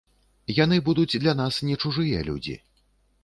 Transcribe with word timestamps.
Яны 0.59 0.77
будуць 0.87 1.19
для 1.25 1.33
нас 1.41 1.59
не 1.69 1.75
чужыя 1.83 2.25
людзі. 2.31 2.57